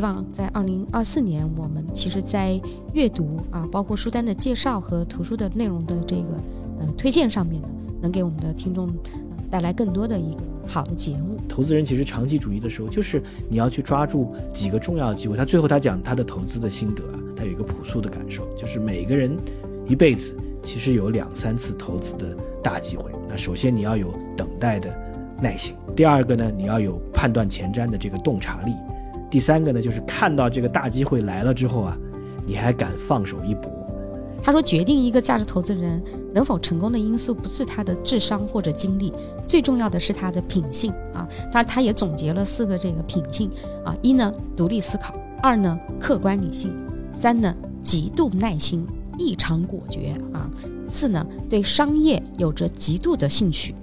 [0.00, 2.58] 希望在二零二四年，我们其实在
[2.94, 6.28] 阅读啊，包括书单的介绍和图书的内容的这个
[6.80, 7.68] 呃推荐上面呢，
[8.00, 8.88] 能给我们的听众
[9.50, 11.38] 带来更多的一个好的节目。
[11.46, 15.36] 投资人其实长期主义的时候，就是你要去抓住几个重要的机会。
[15.36, 19.36] 他最后他讲他的投资的心得啊，他有一个朴素的感受，就是每个人
[19.86, 23.12] 一辈子其实有两三次投资的大机会。
[23.28, 24.90] 那首先你要有等待的
[25.42, 28.72] 耐心，第二个呢，你要有判断前瞻的这个洞察力。
[29.30, 31.96] 第三个呢，就是看到这个大机会来了之后啊，
[32.44, 33.70] 你还敢放手一搏。
[34.42, 39.12] 他说，决定一个价值投资人能否成功的因素，不是他的智商或者经历，
[39.46, 41.28] 最重要的是他的品性啊。
[41.52, 43.50] 他他也总结了四个这个品性
[43.84, 46.70] 啊：一呢，独立思考；二呢，客观理性；
[47.12, 48.86] 三呢，极度耐心，
[49.18, 50.50] 异常果决啊；
[50.88, 53.74] 四呢，对商业有着极度的兴趣。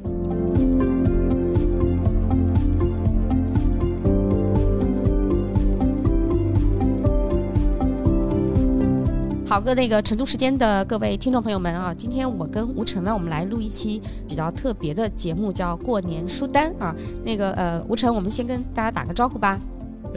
[9.48, 16.94] 好各那个成都时间的各位听众朋友们啊，今天我跟吴晨呢，我们来录一期比较特别的节目，叫过年书单啊。
[17.23, 19.58] 那个呃，吴晨，我们先跟大家打个招呼吧。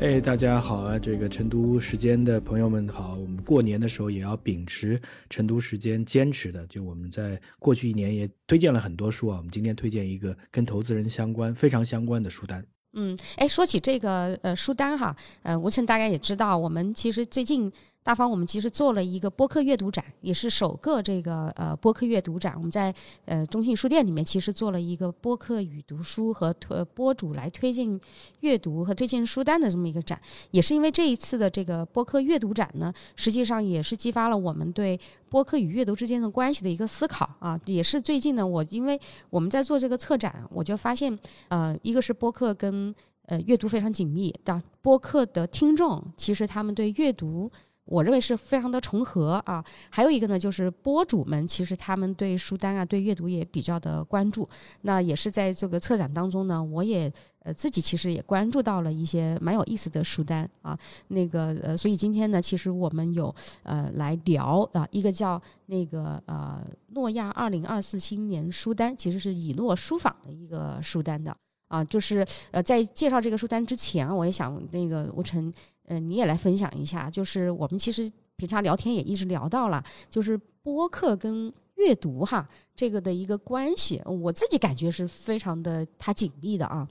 [0.01, 0.99] 哎，大家好啊！
[0.99, 9.37] 这个成都时间的朋友们好，我们过年的时候也要秉持成都时间坚持的，就我们在过去一年也推荐了很多书啊。
[9.37, 12.67] 我们今天推荐一个跟投资人相关、非常相关的书单。
[12.95, 17.73] 嗯，哎，说起这个呃书单哈，呃，吴晨大概也知道，我们其实最近。
[18.11, 22.55] 大方，我们其实做了一个播客阅读展，也是首个这个呃播客阅读展。
[22.57, 22.93] 我们在
[23.25, 28.01] 呃中信书店里面其实做了一个播客与读书和推播主来推荐
[28.41, 30.21] 阅读和推荐书单的这么一个展。
[30.51, 34.99] 也是因为这一次的这个播客阅读展呢，实际上也是激发了我们对
[35.29, 37.57] 播客与阅读之间的关系的一个思考啊。
[37.65, 39.01] 也是最近呢，我因为
[39.31, 41.17] 我们在做这个策展，我就发现
[41.47, 42.93] 呃，一个是播客跟
[43.27, 47.49] 呃阅读非常紧密的，播客的听众其实他们对阅读。
[47.91, 54.49] 我认为是非常的重合啊，还有一个呢，就是播主们其实他们对书单啊、对阅读也比较的关注。
[54.83, 57.13] 那也是在这个策展当中呢，我也
[57.43, 60.79] 呃自己其实也关注到了一些蛮有意思的书单啊。
[61.09, 63.35] 那个呃，所以今天呢，其实我们有
[63.65, 71.37] 呃来聊啊，一个叫那个呃诺亚二零二四新年书单，其实是以诺书坊的一个书单的
[71.67, 71.83] 啊。
[71.85, 75.53] 就是呃在介绍这个书单之前，我也想那个吴晨。
[75.91, 86.89] 嗯，你也来分享一下，就是我们其实平常聊天也一直聊到了，就是播客跟阅读哈这个的一个关系，我自己感觉是非常的它紧密的啊。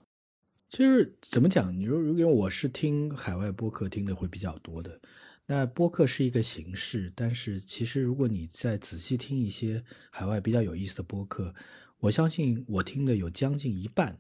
[0.68, 1.74] 就是怎么讲？
[1.74, 5.00] 你说如果我是听海外播客听的会比较多的，
[5.46, 9.82] 那播客是一个形式，但是其实如果你再仔细听一些
[10.12, 11.56] 海外比较有意思的播客，
[12.00, 14.20] 我相信我听的有将近一半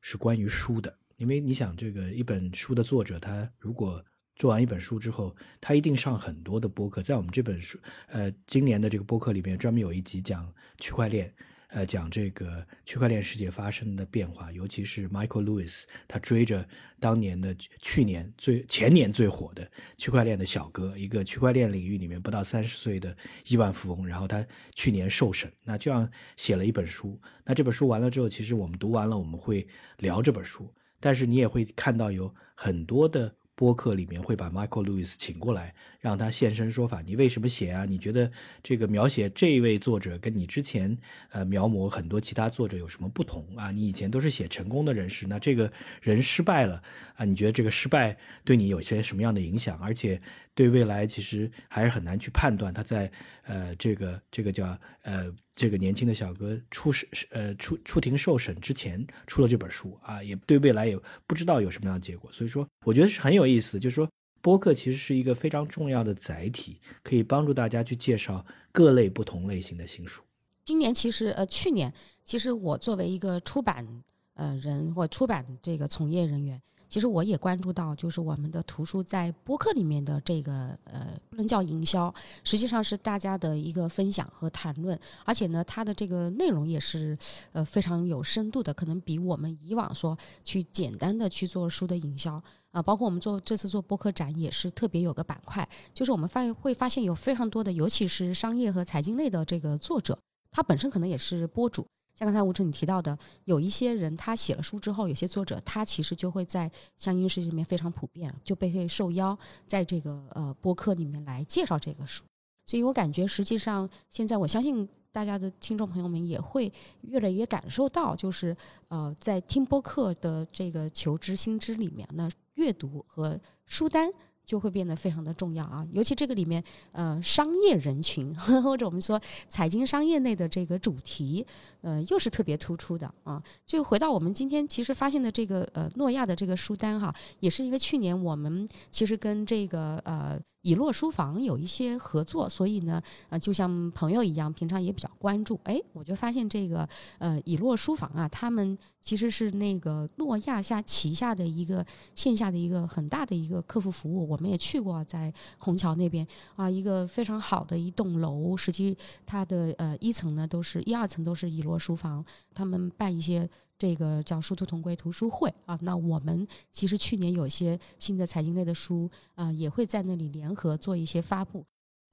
[0.00, 4.02] 是关于书的，因为你想这个一本书的作者他如果
[4.40, 7.02] 做完一本书之后，他一定上很多的播客。
[7.02, 11.30] 在我们这本书，呃，今年的这个播客里面，专门有一集讲区块链，
[11.68, 16.66] 呃，讲这个区块链世界发生的变化，尤其是 Michael Lewis，他追着
[16.98, 23.14] 当年的去年最前年最火的区块链的小哥，一个区块链领域里面不到三十岁的
[23.46, 24.42] 亿万富翁，然后他
[24.74, 27.20] 去年受审，那这样写了一本书。
[27.44, 29.68] 那这本书完了之后，其实我们读完了，我们会
[29.98, 33.34] 聊这本书，但是你也会看到有很多的。
[33.60, 37.02] 播客里面会把 Michael Lewis 请过来，让他现身说法。
[37.02, 37.84] 你为什么写啊？
[37.84, 38.32] 你觉得
[38.62, 40.96] 这个描写这一位作者跟你之前
[41.28, 43.70] 呃描摹很多其他作者有什么不同啊？
[43.70, 45.70] 你以前都是写成功的人士，那这个
[46.00, 46.82] 人失败了
[47.16, 47.26] 啊？
[47.26, 48.16] 你觉得这个失败
[48.46, 49.78] 对你有些什么样的影响？
[49.78, 50.18] 而且
[50.54, 52.72] 对未来其实还是很难去判断。
[52.72, 53.12] 他在
[53.42, 55.30] 呃这个这个叫呃。
[55.60, 63.78] 这个年轻的小哥出审呃出出庭受审之前出了这本书啊，也对未来也不知道有什么样的结果，所以说我觉得是很有意思。
[63.78, 68.42] 就是说播客其实是一个非常重要的载体，可以帮助大家去介绍
[68.72, 70.22] 各类不同类型的新书。
[70.64, 71.92] 今年其实呃去年
[72.24, 73.86] 其实我作为一个出版
[74.32, 76.58] 呃人或出版这个从业人员。
[76.90, 87.16] 其实我也关注到，就是我们的图书在播客里面的这个呃，不能叫营销，实际上是大家的一个分享和谈论，而且呢，它的这个内容也是
[87.52, 92.42] 呃非常有深度的，可能比我们以往说去简单的去做书的营销
[92.72, 100.18] 啊，包括我们做这次做播客展也是特别有个板块，就是我们发会发现有非常多的，尤其是商业和财经类的这个作者，
[100.50, 101.86] 他本身可能也是播主。
[102.14, 109.36] 像刚才吴晨你提到的，有一些人他写了书之后，有些作者他其实就会在像音视里面非常普遍，就被会受邀
[109.66, 112.24] 在这个呃播客里面来介绍这个书。
[112.66, 116.70] 所以我感觉，实际上现在我相信大家的听众朋友们也会
[117.02, 118.56] 越来越感受到，就是
[118.88, 124.10] 呃在听播客的这个求知心知里面，那阅读和书单。
[124.44, 131.46] 就会变得非常的重要啊，尤其这个里面，呃，商业人群 或者我们说财经商业内的这个主题，
[131.82, 133.42] 呃，又是特别突出的啊。
[133.66, 140.40] 就回到我们今天其实发现的这个呃诺亚的这个书单哈，也是因为去年我们其实跟这个呃。
[140.62, 145.58] 以诺书房有一些合作，所以呢，呃，就像朋友一样，平常也比较关注。
[145.64, 151.84] 哎，我就发现这个，呃，以诺书房啊，他们其实是那个诺亚下旗下的一个
[152.14, 154.28] 线下的一个很大的一个客服服务。
[154.28, 156.26] 我们也去过，在虹桥那边
[156.56, 162.24] 啊，一个非常好的一栋楼，实际它的呃一层呢都是一二层都是以诺书房，
[162.54, 163.48] 他们办一些。
[163.80, 171.64] 这个叫殊途同归图书会啊，那我们其实去年有些新的财经类的书啊，也会在那里联合做一些发布。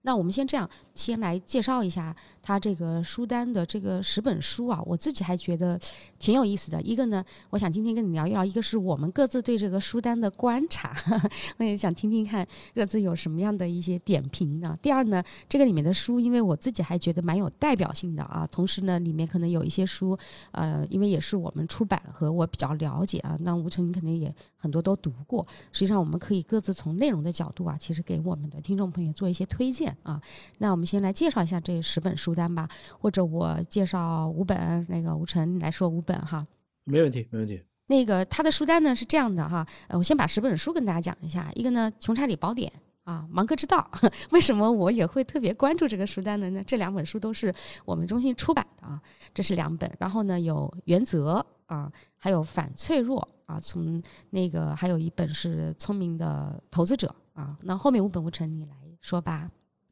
[0.07, 5.77] 那我们先这样，先来介绍一下他这个书单的这个十本书啊，我自己还觉得
[6.17, 6.81] 挺有意思的。
[6.81, 10.95] 一个呢，我想今天跟你聊一聊，一个是我们各自对这个书单的观察，
[11.59, 14.79] 我也想听听看各自有什么样的一些点评呢。
[14.81, 20.17] 第二呢，这个里面的书，因为我自己还觉得蛮有代表性的啊，同时呢，里面可能有一些书，
[20.51, 25.45] 呃，因为也是我们出版和我比较了解啊，那吴成你肯定也很多都读过。
[25.73, 29.96] 实际上，我们可以各自从内容的角度啊，其实给我们的听众朋友做一些推荐。
[30.03, 30.21] 啊，
[30.59, 32.67] 那我们先来介绍一下这十本书单吧，
[32.99, 36.45] 或者我介绍五本，那个吴晨来说五本哈。
[36.83, 37.61] 没问题，没问题。
[37.87, 41.49] 那个他的书单呢是这样的哈，呃，我先把十本书跟大家讲一下。
[41.55, 42.69] 一个呢，《穷查理宝典》
[43.09, 43.89] 啊，《芒格之道》。
[44.31, 46.49] 为什么我也会特别关注这个书单呢？
[46.49, 47.53] 那这两本书都是
[47.85, 49.01] 我们中心出版的啊，
[49.33, 49.89] 这是两本。
[49.99, 51.35] 然后呢，有《原则》
[51.73, 57.57] 啊，还有《反脆弱》啊，从那个还有一本是《聪明的投资者》啊。
[57.63, 59.49] 那后面五本吴晨你来说吧。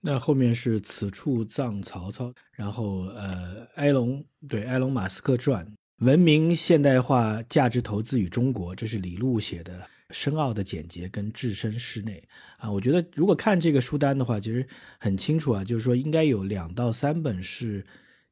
[0.08, 5.68] 那后面是此处葬曹操，然后呃，埃隆对埃隆马斯克传，
[6.02, 12.24] 文明现代化价值投资与中国，这是李路写的，深奥的简洁跟置身事内
[12.58, 12.72] 啊。
[12.72, 14.64] 我觉得如果看这个书单的话，其实
[15.00, 17.84] 很清楚啊，就是说应该有两到三本是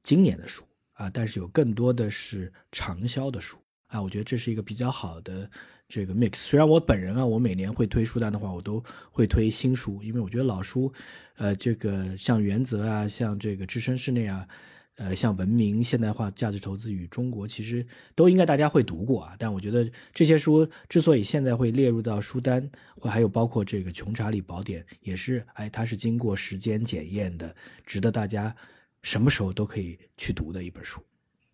[0.03, 3.99] 今年的书啊，但是有更多的是畅销的书啊。
[3.99, 5.49] 我觉得这是一个比较好的。
[5.93, 10.91] 这个 mix，虽然我本人啊，我每年会推书单的话，我都会推新书，因为我觉得老书，
[11.35, 14.47] 呃，这个像原则啊，像这个置身事内啊，
[14.95, 17.85] 呃，像文明现代化价值投资与中国，其实
[18.15, 19.35] 都应该大家会读过啊。
[19.37, 27.55] 但我觉得这些书之所以现在会列入到书单，或还有包括这个穷查理宝典，也是哎，它是经过时间检验的，
[27.85, 28.55] 值得大家
[29.03, 30.99] 什么时候都可以去读的一本书。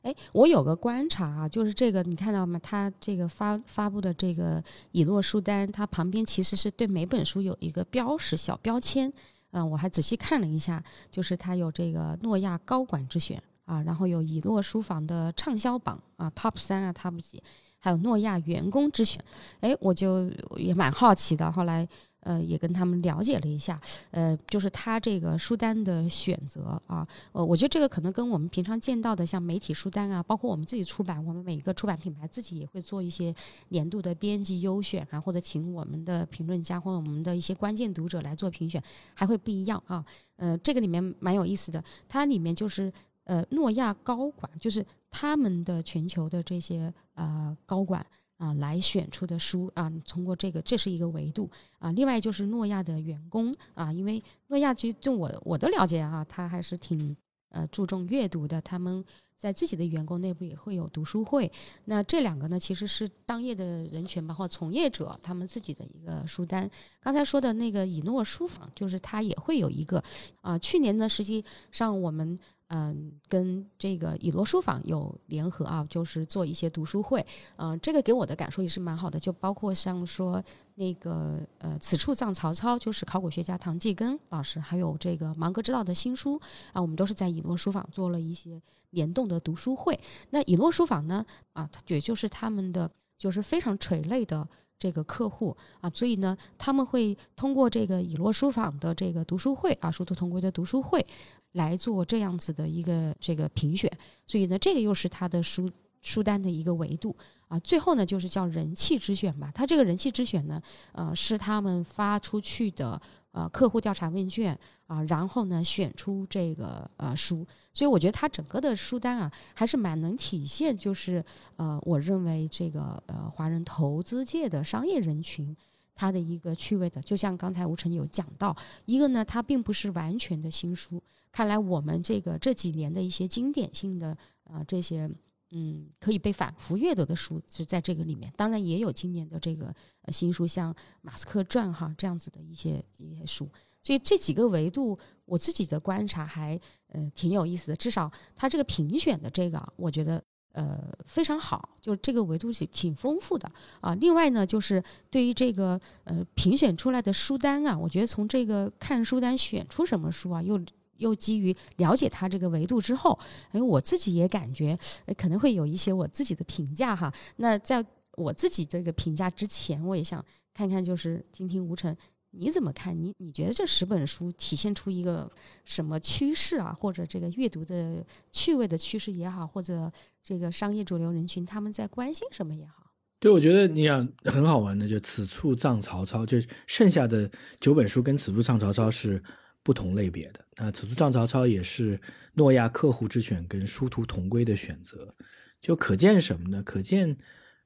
[0.09, 2.59] 哎，我有个观察啊，就是这个你看到吗？
[2.63, 9.11] 它这个发发布的这个以诺书单，它旁边其实是对每本书有一个标识小标签。
[9.51, 17.41] 嗯，我还仔细看了一下，就是它有这个诺亚高管之选啊，然后有以诺书房的畅销榜啊，Top 三啊，Top 几，
[17.77, 19.23] 还有诺亚员工之选。
[19.59, 21.87] 哎，我就也蛮好奇的，后来。
[22.21, 23.79] 呃，也跟他们了解了一下，
[24.11, 33.33] 呃，就是他这个书单的选择啊，呃，我觉得这个可能跟我们平常见到的像媒体书单啊，包括我们自己出版，我们每一个出版品牌自己也会做一些
[33.69, 38.83] 年度的编辑优选啊，或者请我们的评论家或者我们的一些关键读者来做评选，
[39.13, 40.03] 还会不一样啊。
[40.35, 42.91] 呃，这个里面蛮有意思的，它里面就是
[43.23, 48.05] 呃，诺亚高管，就是他们的全球的这些呃高管。
[48.39, 51.91] 啊，来选出的书啊，通过这个，这是一个维度啊。
[51.91, 57.15] 另外就是诺亚的员工啊，因为诺亚其实就我我的了解啊，他还是挺
[57.49, 58.61] 呃注重阅读的。
[58.61, 59.03] 他们
[59.35, 61.51] 在自己的员工内部也会有读书会。
[61.83, 66.69] 那这两个呢，其实是当业的人群包括从业者他们自己的一个书单。
[67.01, 70.01] 刚才说的那个以诺书房，就是他也会有一个
[70.39, 70.57] 啊。
[70.57, 72.39] 去年呢，实际上我们。
[72.69, 77.25] 嗯，跟这个以罗书房有联合啊，就是做一些读书会。
[77.55, 80.43] 嗯，这个给我的感受也是蛮好的，就包括像说
[80.75, 86.39] 那个呃，此处葬曹操，就是考古学家唐继根老师，还有这个芒格之道的新书
[86.71, 88.61] 啊，我们都是在以诺书房做了一些
[88.91, 89.99] 联动的读书会。
[90.29, 94.47] 那以诺书房呢，啊，也就是他们的就是非常垂类的
[94.77, 101.03] 这个客户啊，所以呢，他们会通过这个以诺书房的这个读书会啊，殊途同归的读书会。
[101.53, 103.91] 来做这样子的一个这个评选，
[104.25, 105.69] 所以呢，这个又是他的书
[106.01, 107.15] 书单的一个维度
[107.47, 107.57] 啊。
[107.59, 109.51] 最后呢，就是叫人气之选吧。
[109.53, 113.01] 他这个人气之选呢，呃，是他们发出去的
[113.31, 117.45] 呃客户调查问卷啊，然后呢选出这个呃书。
[117.73, 121.23] 所以我觉得他整个的书单啊，还是蛮能体现，就是
[121.55, 125.55] 呃，我认为这个呃华人投资界的商业人群。
[125.99, 131.03] 它的一个趣味的，就像刚才吴晨有讲到，一个呢，它并不是完全的新书。
[131.29, 135.11] 看来我们这个这几年的一些经典性的啊这些
[135.51, 138.31] 嗯，可以被反复阅读的书是在这个里面。
[138.37, 139.75] 当然也有今年的这个
[140.07, 143.49] 新书，像《马斯克传》哈这样子的一些一些书。
[143.81, 147.75] 所以这几个维度，我自己的观察还呃挺有意思的。
[147.75, 150.23] 至少他这个评选的这个，我觉得
[150.59, 153.49] 呃非常好，就这个维度挺挺丰富的
[153.81, 153.95] 啊。
[153.95, 160.59] 另外呢，就是对于这个呃评选出来的书单啊，我觉得从这个看书单选出什么书啊，又。
[160.99, 163.17] 又基于了解它这个维度之后，
[163.53, 164.77] 哎，我自己也感觉
[165.15, 167.09] 可能会有一些我自己的评价哈。
[167.37, 167.81] 那在
[168.17, 170.21] 我自己这个评价之前，我也想
[170.53, 171.95] 看看，就是听听吴晨
[172.31, 172.93] 你怎么看？
[173.01, 175.31] 你你觉得这十本书体现出一个
[175.63, 176.75] 什么趋势啊？
[176.77, 179.89] 或者这个阅读的趣味的趋势也好，或者
[180.23, 182.91] 这个商业主流人群他们在关心什么也好？
[183.19, 189.23] 对，我觉得你想很好玩的，就此处葬曹操，就剩下的九本书跟此处葬曹操是。
[189.61, 191.99] 不同类别的那此处葬曹操也是
[192.33, 195.13] 诺亚客户之选跟殊途同归的选择，
[195.59, 196.63] 就可见什么呢？
[196.63, 197.15] 可见，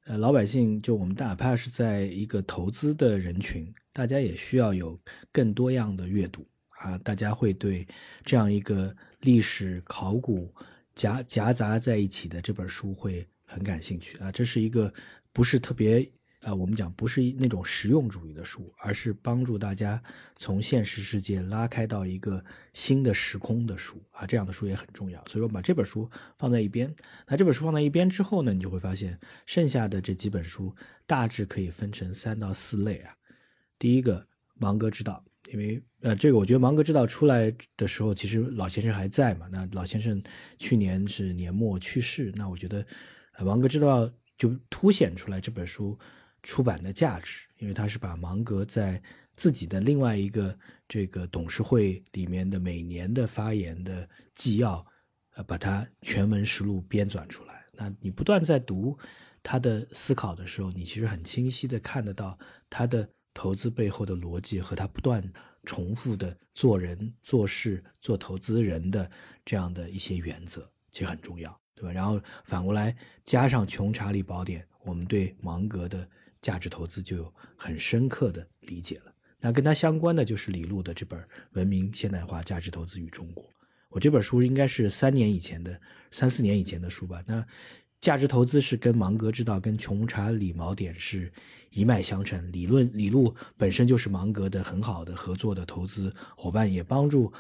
[0.06, 5.00] 呃，老百姓就我们哪怕是在一个投资的人群，大家也需要有
[5.32, 6.46] 更多样的阅读
[6.82, 7.88] 啊，大家会对
[8.24, 10.52] 这样一个历史考古
[10.96, 14.94] 夹夹杂在一起的这本书会很感兴趣啊，这是一个
[15.32, 16.12] 不是特别。
[16.44, 20.04] 啊，我们讲不是那种实用主义的书，而是帮助大家
[20.36, 25.24] 从现实世界拉开到一个新的时空的书啊，这样的书也很重要。
[25.30, 26.94] 所以说，把这本书放在一边。
[27.28, 30.76] 那这本书放在一边之后呢，你就会发现剩下的这几本书
[31.08, 33.16] 大致可以分成三到四类啊。
[33.80, 34.20] 第一个
[34.56, 35.24] 《芒格之道》，
[35.54, 39.48] 因为呃，这个我觉得《芒格之道》出来的时候，其实老先生还在嘛。
[39.52, 40.22] 那老先生
[40.60, 42.84] 去年是年末去世，那我觉得
[43.46, 44.06] 《芒格之道》
[44.38, 45.98] 就凸显出来这本书。
[46.46, 49.02] 出版的价值，因为他是把芒格在
[49.38, 50.54] 自己的另外一个
[50.90, 54.06] 这个董事会里面的每年的发言的
[54.36, 54.86] 纪要，
[55.36, 57.64] 呃，把它全文实录编纂出来。
[57.72, 58.98] 那你不断在读
[59.42, 62.38] 他的思考的时候，你其实很清晰的看得到
[62.70, 65.24] 他的投资背后的逻辑和他不断
[65.64, 69.10] 重复的做人做事做投资人的
[69.44, 71.92] 这样的一些原则，其实很重要，对吧？
[71.92, 76.08] 然后反过来加上《穷查理宝典》，我们对芒格的。
[76.44, 79.14] 价值投资就有很深刻的理解了。
[79.40, 81.18] 那跟它相关的就是李路的这本
[81.54, 83.46] 《文明现代化价值投资与中国》。
[83.88, 85.80] 我这本书应该是三年以前的、
[86.12, 87.24] 三四年以前的书吧。
[87.26, 87.48] 那
[88.04, 91.32] 价值投资是跟芒格之道、跟穷查理锚点是
[91.70, 92.52] 一脉相承。
[92.52, 97.32] 理论李路本身就是芒格的很好的合作的投资伙伴，也帮助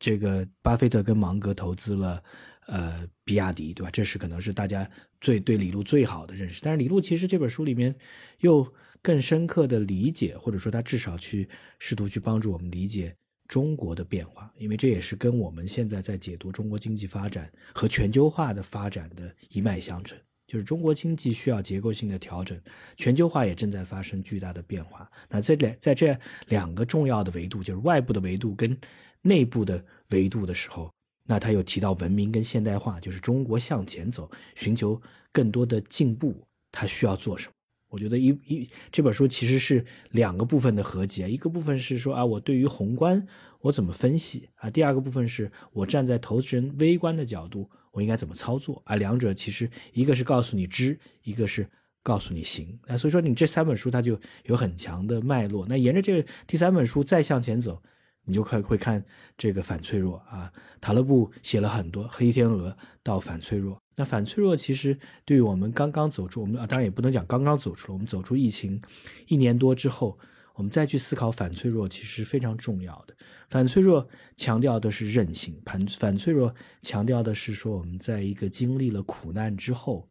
[0.00, 2.20] 这个巴菲特跟芒格投资了。
[2.66, 3.90] 呃，比亚迪，对吧？
[3.92, 4.90] 这是可能是大家
[5.20, 6.60] 最对李路最好的认识。
[6.60, 7.94] 但是李路其实这本书里面
[8.40, 8.66] 又
[9.00, 13.14] 更深刻的理解，或者说他至少去试图去帮助我们理解
[13.48, 20.18] 中国的变化，因为这也是跟我们现在在解读中国经济发展和全球化的发展的一脉相承。
[20.46, 22.56] 就是中国经济需要结构性的调整，
[22.96, 25.10] 全球化也正在发生巨大的变化。
[25.28, 28.78] 那这两在这两个重要的维度，就是外部的维度跟
[29.22, 30.88] 内部的维度的时候。
[31.24, 37.52] 那他又提到文明跟现代化，就是中国向前走，寻求更多的进步，他需要做什么？
[37.88, 43.26] 我觉得一一这本书其实是两个部分的合集，一个部分是说啊，我对于宏观
[43.60, 48.96] 我怎么分析啊，第二个部分是我站在投资人微观的角度，我应该怎么操作啊？
[48.96, 51.68] 两者其实一个是告诉你知，一个是
[52.02, 55.66] 告诉你行啊，所以说你这三本书它就有很强的脉络。
[55.68, 57.82] 那沿着这个第三本书再向前走。
[58.28, 59.00] 你就快会看
[59.38, 63.80] 这个反脆弱啊，塔勒布写了很多黑天鹅到反脆弱。
[63.96, 68.80] 那反脆弱其实对于我们刚刚走出，我们啊当然也不能讲刚刚走出了，我们走出疫情
[69.26, 70.18] 一年多之后，
[70.54, 73.16] 我们再去思考反脆弱，其实是非常重要的。
[73.48, 80.08] 反脆弱强调的是韧性，反反脆弱强调的是说我们在一个经历了苦难之后，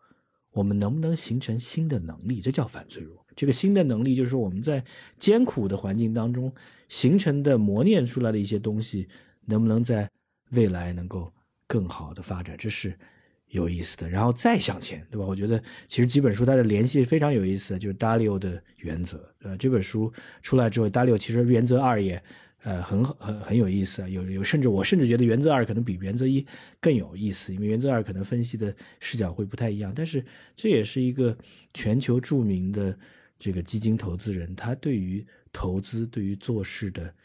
[0.52, 3.26] 我们能不能形成新的能力，这叫反脆弱。
[3.36, 4.84] 这个新的能力就是说我们在
[5.20, 6.54] 艰苦的环境当中。
[6.88, 9.10] 形成的磨练出来的一些东西，
[9.48, 10.08] 能不能在
[10.52, 11.34] 未来能够
[11.66, 12.96] 更好的发展，这是
[13.56, 14.10] 有意思的。
[14.10, 15.26] 然后再向前，对吧？
[15.26, 19.28] 我觉得其实几本书它的联系非常有意思，就是达利欧的原则。
[19.42, 22.22] 呃，这本书出来之后，达利欧其实原则二也
[22.64, 24.08] 呃很很很有意思啊。
[24.10, 26.46] 有有甚至我甚至觉得原则二可能比原则一
[26.80, 29.92] 更有意思，因为原则二可能分析的视角会不太一样。
[29.96, 30.24] 但是
[30.56, 31.36] 这也是一个
[31.74, 32.98] 全球著名的
[33.40, 35.26] 这个基金投资人，他对于。
[35.58, 37.16] 投资对于做事的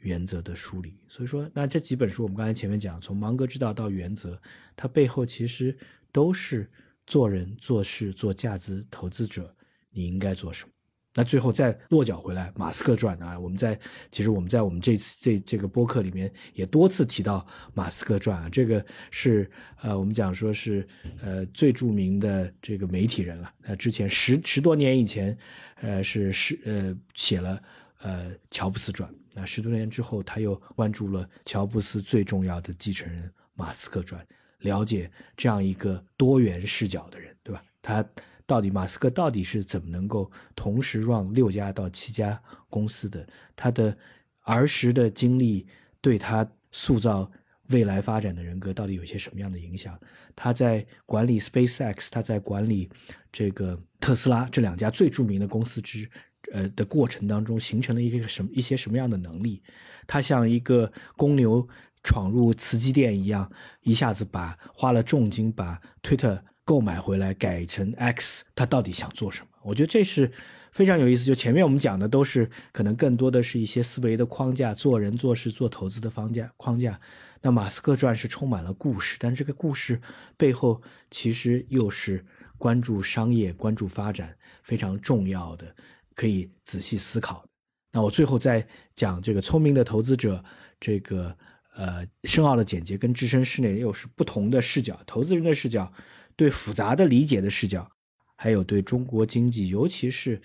[0.00, 4.40] 原则的梳理，所以说，那这几本书我们刚才前面讲，从芒格之道到原则，
[4.76, 5.76] 它背后其实
[6.12, 6.70] 都是
[7.06, 9.54] 做人做事做价值投资者
[9.90, 10.70] 你应该做什么。
[11.12, 13.76] 那最后再落脚回来，马斯克传啊，我们在
[14.12, 19.50] 其实我们在我们这次这这个播客里面也多次提到马斯克传啊，这个是
[19.82, 20.86] 呃我们讲说是
[21.20, 25.36] 呃最著名的这个媒体人了，呃之前十十多年以前，
[25.80, 27.60] 呃是是呃写了
[28.02, 34.26] 呃乔布斯传，那十多年之后他又关注了乔布斯最重要的继承人马斯克传，
[34.58, 37.62] 了解这样一个多元视角的人，对吧？
[37.82, 38.04] 他。
[38.46, 43.24] 到底马斯克到底是怎么能够同时让六家到七家公司的？
[43.54, 43.96] 他的
[44.40, 45.68] 儿时的经历
[46.00, 47.30] 对他塑造
[47.68, 49.96] 未来发展的人格到底有些什么样的影响？
[50.34, 52.90] 他在管理 SpaceX，他在管理
[53.30, 56.10] 这个特斯拉这两家最著名的公司之
[56.52, 59.62] 呃的过程当中，形成了一个什么一些什么样的能力？
[60.06, 61.68] 他像一个公牛
[62.02, 63.50] 闯入磁机店一样，
[63.82, 66.40] 一下子把花了重金把 Twitter。
[66.62, 69.48] 购买回来改成 X，他到底想做什么？
[69.64, 70.30] 我觉得这是
[70.70, 71.24] 非常有意思。
[71.24, 77.00] 就前面我们讲的都是可能更多的是一些思维的框架，做人做事做投资的框架框架。
[77.42, 80.00] 那马斯克传是充满了故事，但这个故事
[80.36, 80.80] 背后
[81.10, 82.24] 其实又是
[82.56, 85.74] 关注商业、关注发展非常重要的，
[86.20, 87.42] 可以仔细思考。
[87.90, 90.44] 那我最后再讲这个聪明的投资者，
[90.78, 91.34] 这个
[91.74, 95.90] 呃深奥的简洁跟置身事内又是不同的视角，投资人的视角。
[96.36, 97.90] 对复杂的理解的视角，
[98.36, 100.38] 还有对中国经济，尤其是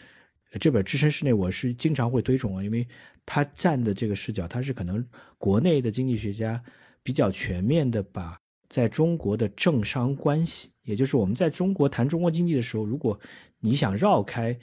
[0.62, 2.88] 这本《置身事内》，我是经常会推崇啊，因为
[3.26, 5.06] 他站的这个视角，他是可能
[5.38, 6.64] 国内的经济学家
[7.04, 8.38] 比较全面的把
[8.70, 13.20] 在中国的政商关系，也就是我们在中国谈中国经济的时候，如果
[13.60, 14.58] 你想绕开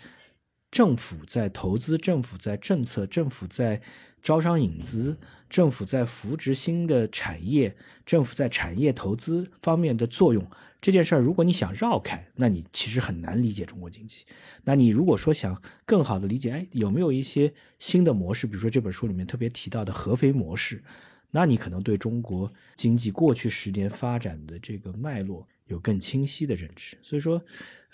[0.72, 3.80] 政府在投资、政府在政策、政府在
[4.22, 5.18] 招商引资、
[5.50, 7.76] 政府在扶植新的产业、
[8.06, 10.44] 政府在产业投资方面的作用。
[10.80, 14.24] 这件事儿，如果你想绕开，那你其实很难理解中国经济。
[14.64, 18.46] 那你如果说想更好的理解，哎，有没有一些新的模式？
[18.46, 20.82] 比如说这本书里面特别提到的合肥模式，
[21.30, 26.96] 那你可能对中国经济过去十年发展的这个脉络有更清晰的认知。
[27.02, 27.42] 所以说，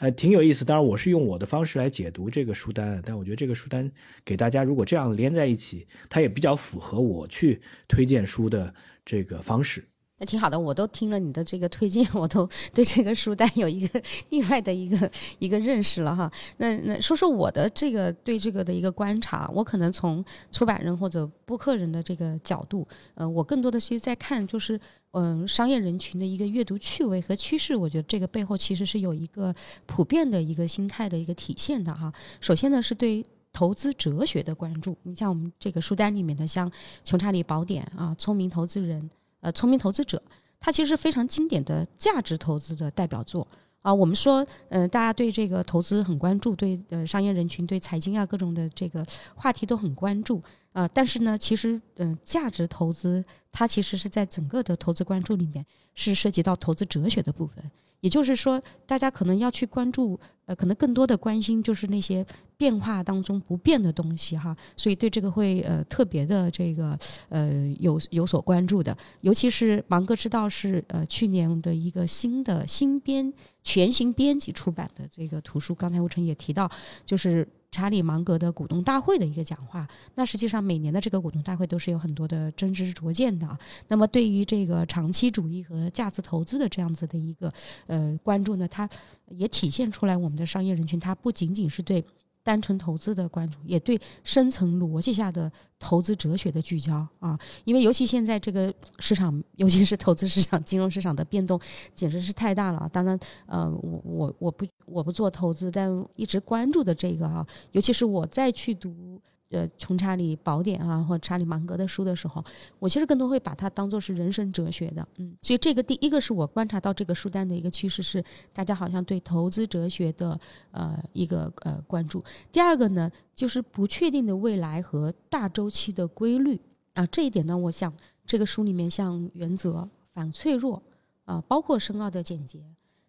[0.00, 0.64] 呃，挺有意思。
[0.64, 3.90] 当然，我是用我的方式来解读这个书单，但我觉得这个书单
[4.24, 9.88] 给大家如果这样连在一起，它也比较符合我去推荐书的这个方式。
[10.20, 16.30] 那挺好的，我都听了你的这个推荐，我都对这个书单有一个另外的一个一个认识了哈。
[16.56, 24.80] 那那说说我的这个对这个的一个观察，我可能从出版人或者播客人的这个角度，呃，我更多的其实在看就是
[25.12, 27.76] 嗯商业人群的一个阅读趣味和趋势。
[27.76, 29.54] 我觉得这个背后其实是有一个
[29.86, 32.12] 普遍的一个心态的一个体现的哈。
[32.40, 36.68] 首先呢是对投资哲学的关注，你像我们这个书单里面的像
[37.04, 39.00] 《穷查理宝典》啊，《聪明投资人》。
[39.40, 40.20] 呃，聪明投资者，
[40.58, 43.46] 它其实是非常经典的价值投资的代表作
[43.82, 43.94] 啊。
[43.94, 50.88] 我们说，呃，大家对这个投资很关注，对呃商业人群、对财经啊各种的这个话题都很关注啊。
[50.88, 57.70] 但是呢，其实，嗯，价值投资它其实是在整个的投资关注里面是涉及到投资哲学的部分。
[58.00, 62.24] 也就是说，大家可能要去关注，呃，可能更多的关心就是那些
[62.56, 73.32] 变化当中不变的东西哈，所以对这个会呃特别的这个呃有有所关注的，尤其是芒格之道是呃去年的一个新的新编
[73.62, 76.70] 全新编辑出版的这个图书，刚才吴晨也提到，
[77.04, 77.46] 就是。
[77.70, 83.58] 查理芒格的股东大会的一个讲话，那实际上每年的这个股东大会都是有很多的真知灼见的。
[83.88, 87.52] 那么对于这个长期主义和价值投资的这样子的一个
[87.86, 88.88] 呃关注呢，它
[89.28, 92.04] 也体现出来我们的商业人群，它不仅仅是对。
[92.48, 101.60] 单纯投资的关注，也对深层逻辑下的投资哲学的聚焦啊，因为尤其现在这个市场，尤其是投资市场、金融市场的变动，
[101.94, 102.88] 简直是太大了。
[102.90, 109.20] 当然，呃，我我我不我不做投资，但一直关注的这个啊，尤其是我再去读。
[109.50, 112.44] 呃，穷查理宝典啊，或查理芒格的书的时候，
[112.78, 120.38] 我其实更多会把它当做是人生哲学的，嗯，所以这个第一个是我观察到这个书单的一个趋势是，大家好像对投资哲学的
[120.70, 122.22] 呃一个呃关注。
[122.52, 126.60] 第二个呢，就是不确定的未来和大周期的规律
[126.92, 127.90] 啊，这一点呢，我想
[128.26, 130.82] 这个书里面像原则、反脆弱
[131.24, 132.62] 啊，包括深奥的简洁。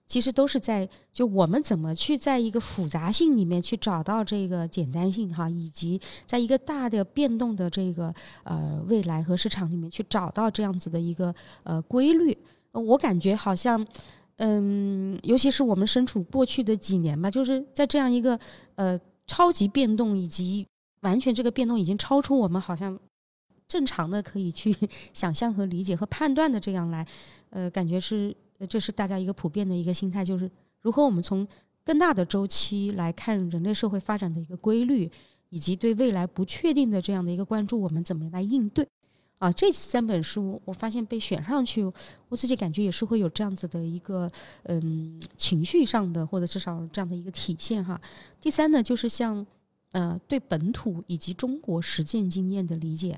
[0.09, 8.11] 其实都是在就我们怎么去在一个复杂性里面去找到这个简单性哈，以及在一个大的变动的这个
[8.43, 12.35] 呃未来和市场里面去找到这样子的一个呃规律。
[12.71, 13.85] 我感觉好像，
[14.37, 18.39] 嗯，尤其是我们身处过去的几年吧，就是在这样一个
[18.75, 20.65] 呃超级变动以及
[21.01, 22.97] 完全这个变动已经超出我们好像
[23.67, 24.75] 正常的可以去
[25.13, 27.07] 想象和理解和判断的这样来，
[27.51, 28.35] 呃，感觉是。
[28.67, 30.49] 这是大家一个普遍的一个心态，就是
[30.81, 31.47] 如何我们从
[31.83, 35.09] 更大的周期来看人类社会发展的一个规律，
[35.49, 38.87] 以及对未来不确定的这样的一个关注，我们怎么来应对？
[39.39, 41.81] 啊，这三本书我发现被选上去，
[42.27, 44.29] 我自己感觉也是会有这样子的一个
[44.63, 47.99] 嗯情绪上的，或者至少这样的一个体现哈。
[48.41, 49.47] 第三呢，就是像
[49.93, 53.17] 呃对本土以及中国实践经验的理解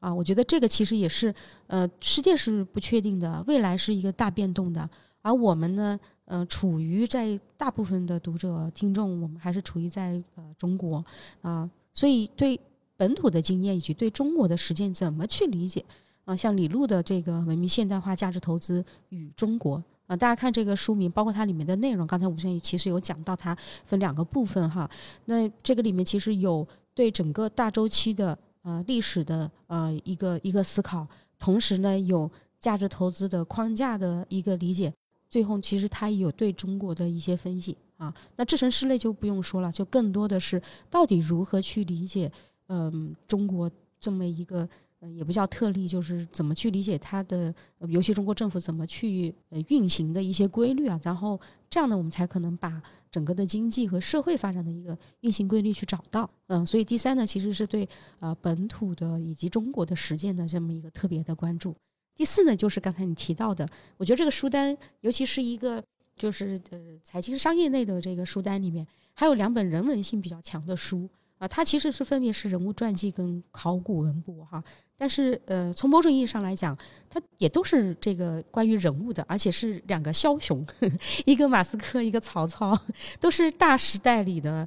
[0.00, 1.34] 啊，我觉得这个其实也是
[1.66, 4.88] 呃世界是不确定的，未来是一个大变动的，
[5.22, 11.04] 而我们呢，呃，处于在大部分的读者听众，我们还是处于在呃中国
[11.42, 12.58] 啊，所以对。
[12.98, 15.84] 本土的经验以及对中国的实践怎么去理解
[16.24, 16.34] 啊？
[16.34, 24.90] 像李路的这个《文明现代化价值投资与中国》啊，大家看这个书名，包括它里面的内容，刚才吴先生其实有讲到，它分两个部分哈。
[25.26, 31.06] 那这个里面其实有对整个大周期的呃历史的呃一个一个思考，
[31.38, 34.92] 同时呢有价值投资的框架的一个理解，
[35.28, 38.14] 最后其实它也有对中国的一些分析啊。
[38.36, 42.30] 那智成师类就不用说了，就更多的是到底如何去理解。
[42.70, 44.68] 嗯，中国这么一个
[45.00, 47.54] 呃，也不叫特例，就是怎么去理解它的，
[47.88, 51.40] 尤其中国政府怎么去呃运行的一些规律啊，然后
[51.70, 56.28] 这样呢，我们才可能把整个的经济和社会发展的一个运行规律去找到。
[56.46, 57.88] 嗯，所以第三呢，其实是对
[58.20, 61.74] 呃本土的以及中国的实践的这么一个特别的关注。
[62.14, 65.82] 第四呢，就是刚才你提到的，我觉得这个书单，尤其是一个
[66.16, 71.08] 就是呃财经商业类的这个书单里面，还有两本人文性比较强的书。
[71.38, 74.62] 啊，它其实是分别是人物传记跟考古文博哈，
[74.96, 76.76] 但是呃，从某种意义上来讲，
[77.08, 80.66] 它也都是这个关于人物的，而且是两个枭雄，
[81.24, 82.78] 一个马斯克，一个曹操，
[83.20, 84.66] 都是大时代里的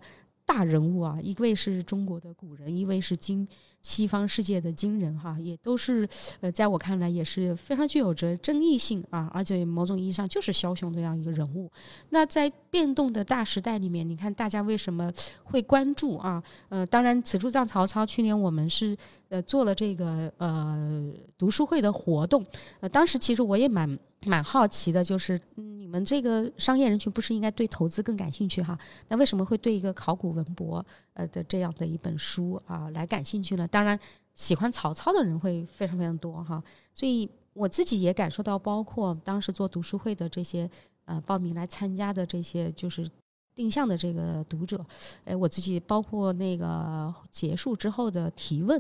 [0.54, 3.48] 大人物啊，一位是中国的古人，一位是今。
[3.82, 6.08] 西方世界的今人哈，也都是
[6.40, 11.68] 呃，在我看来也是非常具有着争议性啊，而且某种意义上就是枭雄这样一个人物。
[12.10, 15.12] 那在变动的大时代里面，你看大家为什么
[15.46, 16.44] 会关注啊？
[16.70, 18.06] 呃，当然，此处葬曹操。
[18.06, 18.96] 去年我们是
[19.30, 22.46] 呃做了这个呃读书会的活动，
[22.82, 23.98] 呃，当时其实我也蛮。
[24.28, 28.78] 蛮好奇的，就是你们这个商业人群不是应该对投资更感兴趣哈？
[29.08, 33.68] 那为什么会对一个考古文博呃的这样的一本书啊来感兴趣呢？
[33.68, 34.00] 当然，
[34.36, 36.64] 喜欢曹操的人会非常非常多哈。
[36.94, 40.70] 所以我自己也感受到，包括当时做读书会的这些
[41.06, 43.10] 呃报名来参加的这些就是
[43.56, 44.86] 定向的这个读者，
[45.26, 48.80] 哎，我自己包括那个结束之后的提问，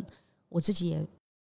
[0.49, 1.03] 我自己也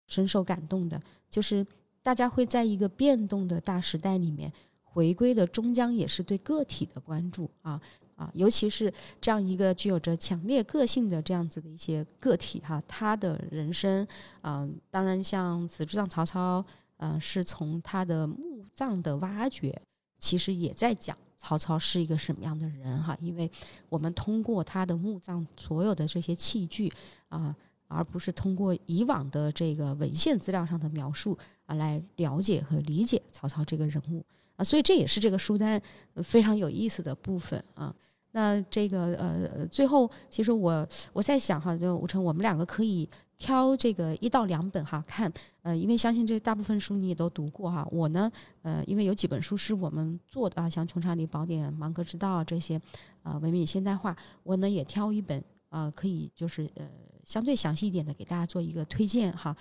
[0.08, 1.64] 深受感动的，就是。
[2.06, 4.52] 大家会在一个变动的大时代里面
[4.84, 7.82] 回归的，终将也是对个体的关注啊
[8.14, 14.06] 啊，尤其是这样一个具有着强烈个性的这样子的一些个体哈，他的人生
[14.40, 16.64] 啊，当然像此之葬曹操，
[16.98, 19.76] 嗯，是从他的墓葬的挖掘，
[20.20, 23.50] 其实也在讲曹操是一个什么样的人哈，因为
[23.88, 26.92] 我们通过他的墓葬所有的这些器具
[27.30, 27.52] 啊。
[27.88, 34.24] 而不是通过以往的这个文献资料上的描述啊来了解和理解曹操这个人物
[34.56, 35.80] 啊，所以这也是这个书单
[36.22, 37.94] 非常有意思的部分啊。
[38.32, 47.86] 那这个呃，最后其实我我在想哈，就吴成，我们两个可以挑这个一到两本哈看，呃，因为相信这大部分书你也都读过哈。
[47.90, 48.30] 我呢，
[48.62, 52.80] 呃，因为有几本书是我们做的啊，像《穷查理宝典》《芒格之道》这些
[53.22, 56.86] 啊，文明现代化，我呢也挑一本啊，可以就是呃。
[57.26, 59.54] 相对详细一点的，给大家做一个推荐哈。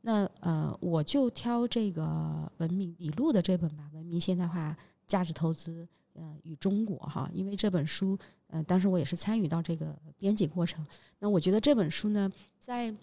[0.00, 4.74] 那呃，我就挑这个文明李路的这本吧，《文明现代化
[5.06, 7.28] 价值投资呃与中国》哈。
[7.34, 10.86] 因为这本书呃，当时我也是参与到这个编辑过程。
[11.18, 12.94] 那我觉得这本书呢，在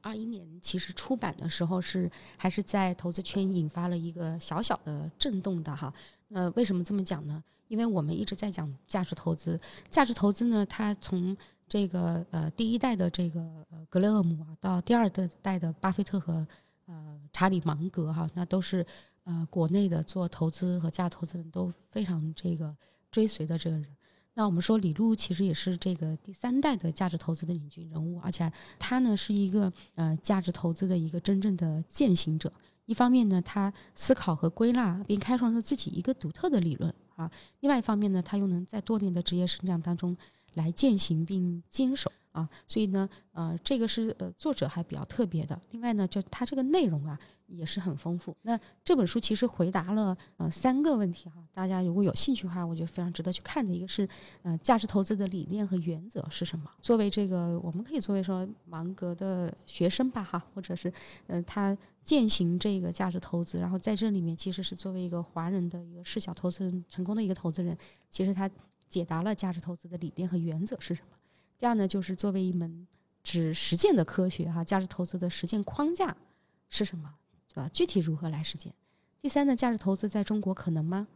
[0.00, 5.92] 二一年其实出版的时候是还是在投资圈引发了一个小小的震动的哈。
[6.28, 7.42] 那为什么这么讲呢？
[7.66, 11.36] 因为我们一直在讲价值投资，价值投资呢，它从
[11.68, 13.46] 这个呃，第一代的这个
[13.88, 15.08] 格雷厄姆啊，到第二
[15.42, 16.46] 代的巴菲特和
[16.86, 18.84] 呃查理芒格哈，那都是
[19.24, 22.74] 呃国内的做投资和价值投资人都非常这个
[23.10, 23.86] 追随的这个人。
[24.34, 32.52] 那我们说李路其实也是这个第三代的价值投资的领军人物，而且他呢是一个呃价值投资的一个真正的践行者。
[32.86, 37.28] 一方面呢，他思考和归纳并开创出自己一个独特的理论啊；
[37.60, 40.16] 另外一方面呢，他又能在多年的职业生涯当中。
[40.58, 45.58] 来践行并坚守啊，所以呢，呃，这个是呃作者还比较特别的。
[45.70, 48.36] 另外呢，就他这个内容啊也是很丰富。
[48.42, 53.72] 那这本书其实回答了呃三个问题哈，大家如果有兴趣的话，我觉得非常值得去看的。
[53.72, 54.06] 一个是
[54.42, 56.70] 呃价值投资的理念和原则是什么？
[56.82, 60.92] 作为这个我们可以作为说芒格的学生吧哈，或者是
[61.28, 67.76] 呃他践行这个价值投资，然后在这里面其实是作为一个华人的一个视角投资人成功的一个投资人，
[68.10, 68.50] 其实他。
[68.88, 71.16] 解答了价值投资的理念和原则是什么。
[71.58, 72.86] 第二呢，就是作为一门
[73.22, 76.16] 只实践的科学哈，价值投资的实践框架
[76.68, 77.14] 是什么，
[77.48, 77.68] 对吧？
[77.72, 78.72] 具体如何来实践？
[79.20, 81.06] 第三呢，价值投资在中国可能吗？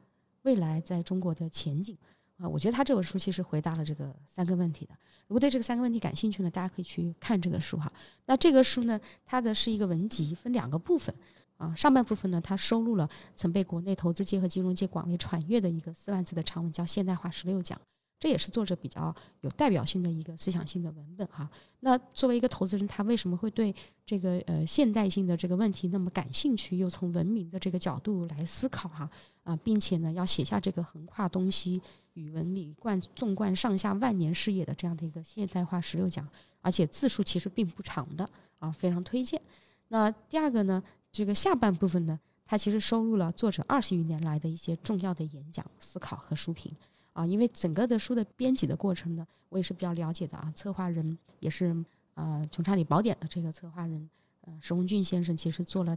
[0.43, 1.97] 未来在中国的前景
[2.37, 4.95] 啊，我觉得他这本书其实回答了这个三个问题的。
[5.29, 7.91] 如果对这个三个问题感兴趣呢，大家可以去看这个书哈。
[8.27, 11.15] 那这个书呢，它的是一个文集，分两个部分
[11.57, 11.75] 啊。
[11.75, 17.79] 上半部分呢，它收录了曾被国内投资界和金融界广为传阅的一个四万字的长文，叫《现代化十六讲》。
[18.19, 21.51] 这也是作者比较有代表性的一个思想性的文本哈。
[21.81, 23.75] 那作为一个投资人，他为什么会对
[24.07, 26.79] 这个呃现代性的这个问题那么感兴趣？
[26.79, 29.11] 又从文明的这个角度来思考哈
[29.43, 36.25] 啊，并且呢，要写下这个横跨东西语文里贯纵贯上下万年视野的这样的一个现代化十六讲，
[36.61, 38.25] 而且字数其实并不长的
[38.61, 39.43] 啊，非常推荐。
[39.89, 40.81] 那第二个呢，
[41.13, 46.75] 这个下半部分呢，它其实收录了作者二十余年来的一些重要的演讲、思考和书评。
[47.13, 50.51] 啊，因为整个的书的编辑的过程呢，我也是比较了解的啊。
[50.57, 51.77] 策划人也是
[52.15, 54.09] 呃《穷查理宝典》的这个策划人，
[54.41, 55.95] 呃，石红俊先生其实做了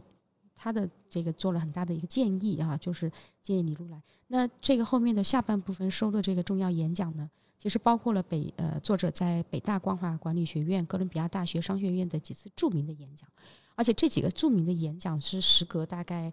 [0.54, 3.10] 他的这个做了很大的一个建议啊，就是
[3.42, 3.98] 建议李路来。
[4.26, 13.26] 那这个后面的下半部分收的这个重要演讲呢，其实包括了北呃作者在北大光华管理学院、哥伦比亚大学商学院的几次著名的演讲，
[13.76, 16.32] 而且这几个著名的演讲是时隔大概。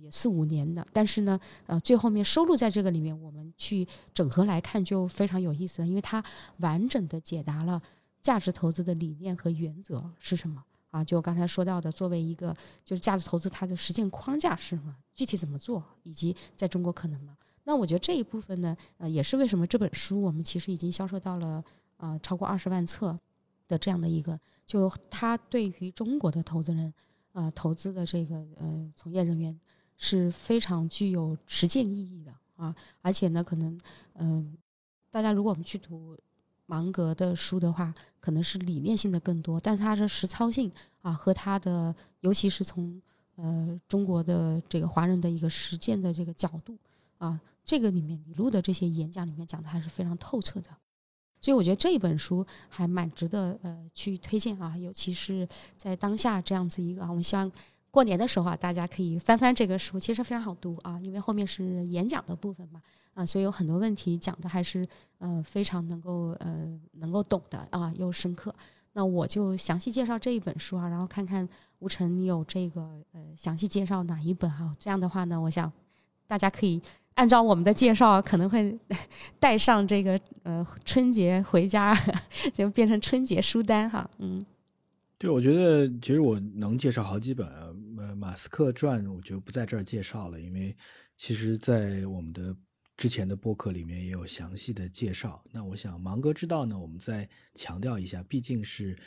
[0.00, 6.22] 也四五年的，但是呢，呃，最后面收录在这个里面，我们去整合来看就非常有意思了，因为它
[6.58, 7.82] 完整的解答了
[8.20, 11.02] 价值投资的理念和原则是什么啊？
[11.02, 17.36] 就刚才说到的，作为一个就是价值投资它的实践框架是什么，具体怎么做，以及在中国可能吗？
[17.64, 21.64] 那我觉得这一部分呢，呃，也是为什么这本书我们其实已经销售到了
[21.96, 23.18] 啊超过二十万册
[23.72, 26.92] 的这样的一个，就他对于中国的投资人
[27.32, 29.58] 啊投资的这个呃从业人员。
[30.04, 33.80] 是非常具有实践意义的啊，而且呢，可能
[34.14, 34.58] 嗯，
[35.12, 36.18] 大家如果我们去读
[36.66, 43.00] 芒格的书的话，可能是理念性的更多，但是它的实操性啊和他的，尤其是从
[43.36, 46.76] 呃中国的这个华人的一个实践的这个角度
[47.18, 50.70] 啊，这个里面李路的这些演讲里面讲的还是非常透彻的，
[51.42, 57.52] 所以我觉得这一本书还蛮值得呃去推荐啊，尤其是在当下这样子一个啊，我们希望。
[57.90, 62.80] 过年的时候啊，大家可以翻翻这个书，其实非常好读啊，因为后面是演讲的部分嘛，
[63.12, 68.54] 啊，所以有很多问题讲的还是呃非常能够呃能够懂的啊，又深刻。
[68.94, 71.46] 那我就详细介绍这一本书啊，然后看看
[71.80, 72.80] 吴晨有这个
[73.12, 74.74] 呃详细介绍哪一本啊？
[74.78, 75.70] 这样的话呢，我想
[76.26, 76.80] 大家可以
[77.14, 78.78] 按照我们的介绍，可能会
[79.38, 81.94] 带上这个呃春节回家
[82.54, 84.44] 就变成春节书单哈，嗯。
[85.18, 87.46] 对，我觉得其实我能介绍好几本，
[87.96, 90.74] 呃，马斯克传我就不在这儿介绍了，因为
[91.16, 92.52] 其实，在我们的
[92.96, 95.40] 之前的播客里面也有详细的介绍。
[95.52, 98.98] 那我想芒格之道呢，我们再强调一下，毕竟是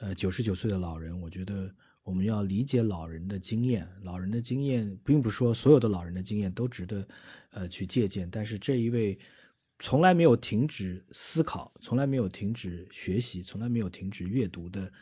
[0.00, 1.72] 呃九十九岁的老人，我觉得
[2.10, 7.06] 我们要理解老人的经验，老人的经验，并不是说所有的老人的经验都值得
[7.50, 9.16] 呃去借鉴，但是这一位
[9.78, 14.92] 从来没有停止思考，从来没有停止学习，从来没有停止阅读的。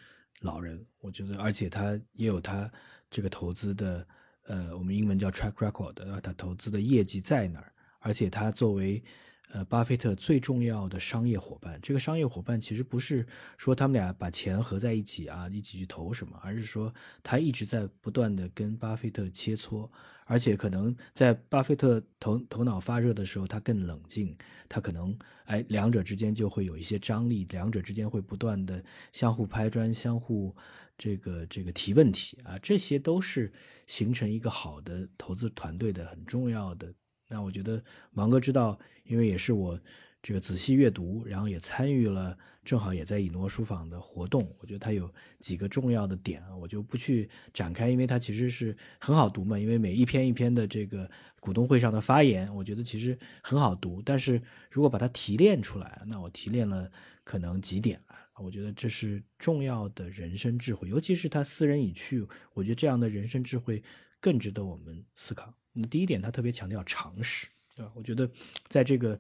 [0.43, 2.71] 老人，我觉得，而且他也有他
[3.11, 4.07] 这个投资的，
[4.43, 7.73] 呃，我们英文叫 track record，他投资的业绩在哪儿？
[8.01, 9.03] 而且他作为，
[9.51, 19.89] 呃，巴菲特最重要的商业伙伴，这个商业伙伴其实不是说他们俩把钱合在一起啊，一起去投什么，而是说他一直在不断的跟巴菲特切磋。
[20.31, 24.37] 而且可能在巴菲特头头脑发热的时候，他更冷静，
[24.69, 30.55] 他可能哎，两者之间就会有一些张力，两者之间会不断的相互拍砖，相互
[30.99, 33.51] 这个这个提问题啊，这些都是
[33.87, 36.93] 形成一个好的投资团队的很重要的。
[37.29, 39.79] 那我觉得芒哥知道，因为也是我。
[40.21, 44.53] 这个仔细阅读，然后也参与了，正好也在以诺书坊的活动。
[44.59, 49.57] 我觉得他有几个重要的点，我就不去展开，因为他其实是很好读嘛。
[49.57, 54.03] 因为每一篇一篇的这个股东会上的发言，我觉得其实很好读。
[54.05, 56.91] 但是如果把它提炼出来，那我提炼了
[57.23, 58.03] 可能几点？
[58.35, 63.81] 我觉得这是重要的人生智慧，尤其是他斯人已去，我觉得这样的人生智慧
[64.21, 65.55] 更值得我们思考。
[65.73, 67.93] 那第一点，他特别强调常识，对吧？
[67.95, 68.31] 我觉得
[68.69, 69.19] 在这个。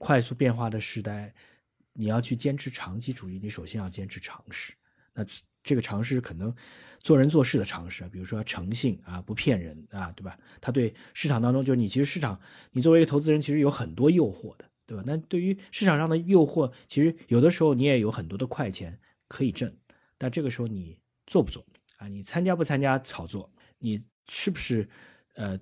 [0.00, 1.34] 快速变化的时代，
[1.92, 4.72] 你要去坚持长期主义，你首先要坚持常识。
[5.12, 5.26] 那
[5.64, 6.54] 这个常识可能
[7.00, 10.38] 做人做事的常识，比如说诚信啊，不骗人啊，对吧？
[10.60, 15.02] 他对市场当中，就是你其实市场，你作为一个投资人，其实有很多诱惑的，对吧？
[15.04, 19.76] 那对于市场上的诱惑，其实有的时候你也有很多的快钱可以挣，
[20.16, 22.06] 但这个时候你做不做啊？
[22.06, 23.52] 你参加不参加炒作？
[23.78, 24.88] 你是不是
[25.34, 25.58] 呃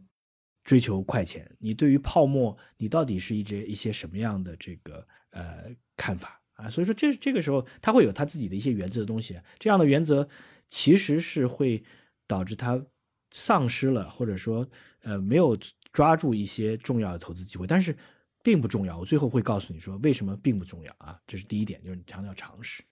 [0.67, 6.69] 追求快钱，你对于泡沫，你到底是一些一些什么样的这个呃看法啊？
[6.69, 10.29] 所以说这这个时候他会有他自己的一些原则的东西，这样的原则
[10.69, 11.85] 其实是会
[12.27, 12.85] 导致他
[13.31, 14.69] 丧失了，或者说
[15.03, 15.57] 呃没有
[15.93, 17.97] 抓住一些重要的投资机会，但是
[18.43, 18.99] 并不重要。
[18.99, 21.17] 我最后会告诉你说为什么并不重要啊？
[21.29, 22.83] 这是第一点，就是你强调常识。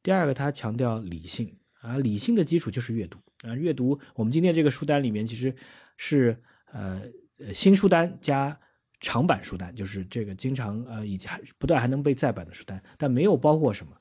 [0.00, 3.98] 第二个，他强调理性啊，理性的基础就是阅读啊，阅读。
[4.14, 5.52] 我们今天这个书单里面其实
[5.96, 6.40] 是。
[6.72, 7.02] 呃，
[7.52, 8.58] 新书单加
[9.00, 13.92] 长版书单，就是这个经常呃以及还不断还能被再版的书单，但没有包括什么，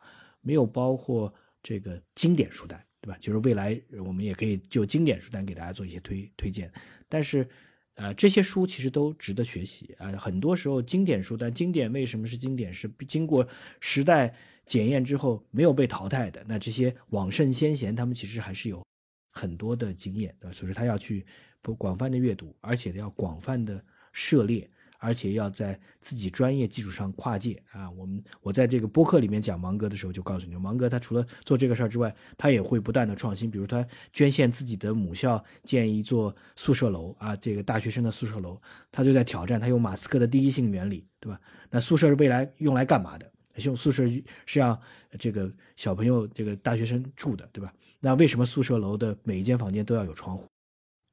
[0.42, 3.18] 没有包括这个经典书单，对吧？
[3.20, 6.72] 就是未来我们也可以就经典书单给大家做一些推推荐，
[7.10, 7.48] 但是
[7.96, 10.10] 呃这些书其实都值得学习啊。
[10.14, 12.74] 很多时候经典书单，经典为什么是经典？
[12.74, 13.46] 是经过
[13.82, 14.34] 时代
[14.66, 16.44] 检验之后没有被淘汰的。
[16.48, 18.84] 那这些往圣先贤他们其实还是有
[19.32, 20.54] 很多的经验，对吧？
[20.54, 21.26] 所以说他要去。
[21.64, 27.90] 不广泛的阅读，而且要广泛的涉猎，而且要在自己专业基础上跨界啊！
[27.92, 33.50] 我们我在这个播客里面讲芒格的时候，就告诉你，芒格他除了做这个事儿之外，他也会不断的创新。
[33.50, 41.40] 比如他捐献自己的母校建一座宿舍楼啊，这个大学生的宿舍楼，他就在挑战，他用马斯克的第一性原理，对吧？
[41.72, 43.32] 那宿舍是未来用来干嘛的？
[43.64, 44.06] 用宿舍
[44.46, 44.78] 是让
[45.18, 47.74] 这个小朋友这个大学生住的，对吧？
[48.00, 50.46] 那为什么宿舍楼的每一间房间都要有窗户？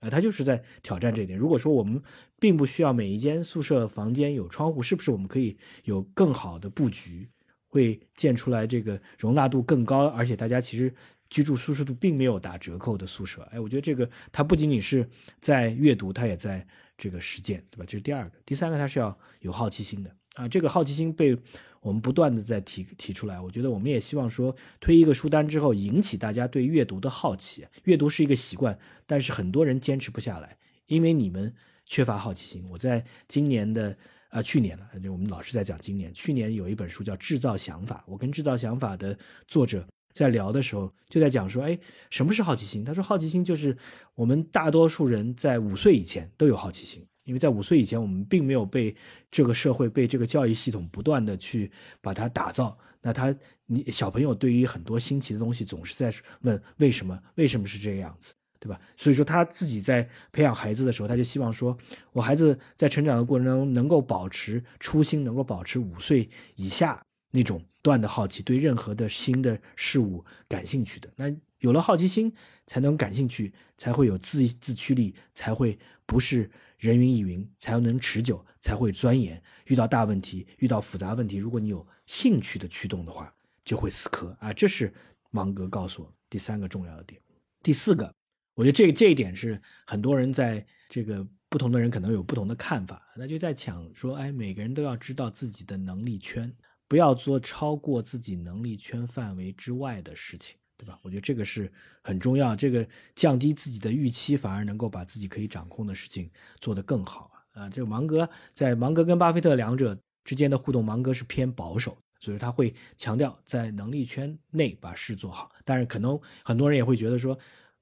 [0.01, 1.39] 啊，他就是在挑战这一点。
[1.39, 2.03] 如果说我们
[2.39, 7.29] 并不需要每一间宿舍房间有窗户，是不是我们可以有更好的布局，
[7.69, 10.93] 会建出来这个容纳度更高，而且大家其实
[11.29, 13.43] 居住舒适度并没有打折扣的宿舍？
[13.53, 15.09] 哎，我觉得这个它不仅仅是
[15.41, 17.85] 在阅读，它也在这个实践，对吧？
[17.87, 18.39] 这是第二个。
[18.45, 21.37] 第三个，它是要有好奇心的啊，这个好奇心被。
[21.83, 27.67] 我们不断的在提提出来，我觉得我们也希望说推一个书单之后引起大家对阅读的好奇。
[27.85, 31.55] 阅读是一个习惯，但是很多人坚持不下来，因为你们
[31.87, 32.63] 缺乏好奇心。
[32.69, 33.97] 我在今年的
[34.29, 36.13] 啊去年了，就我们老是在讲今年。
[36.13, 41.79] 去年有一本书叫《制造想法》，我跟《制造想法》的作者在聊的时候，就在讲说，哎，
[42.11, 42.85] 什么是好奇心？
[42.85, 43.75] 他说，好奇心就是
[44.15, 47.03] 我们大多数人在五岁以前都有好奇心。
[47.31, 48.93] 因为在五岁以前，我们并没有被
[49.31, 52.77] 这个社会、被这个教育系统不断的去把它打造。
[53.01, 53.33] 那他，
[53.67, 57.17] 你小朋友对于很多新奇的东西，总是在问为什么？
[57.37, 58.35] 为什么是这个样子？
[58.59, 58.81] 对吧？
[58.97, 61.79] 所以说他自己在培养孩子的时候，他就希望说，
[62.13, 71.09] 我孩子在成长的过程中能够保持初心，能够保持五岁以下那种断的好奇，对任何的新的事物感兴趣的。
[71.15, 72.33] 那有了好奇心，
[72.67, 75.79] 才能感兴趣，才会有自自驱力，才会
[76.11, 76.51] 不是。
[76.79, 79.41] 人云亦云才能持久，才会钻研。
[79.67, 83.31] 遇到大问题，遇到复杂问题，如果你有兴趣的驱动的话，
[83.63, 84.51] 就会死磕啊！
[84.51, 84.91] 这是
[85.31, 87.21] 芒格告诉我第三个重要的点。
[87.63, 88.11] 第四个，
[88.55, 96.51] 我觉得这这一点是很多人在这个不同的人可能有不同的看法，那就在讲说，哎，每个人都要知道自己的能力圈，
[96.89, 100.57] 不要做超过自己能力圈范围之外的事情。
[100.81, 100.99] 对吧？
[101.03, 101.71] 我觉得这个是
[102.03, 107.69] 很重要，这个降低自己的预期，反而能够把自己可以掌控的事情做得更好啊！
[107.69, 115.53] 这芒格在芒格跟巴菲特两者之间的互动，芒格是偏保守，所以他会强调在能力圈内把事做好。
[115.67, 117.39] 但是可能很多人也会觉得说，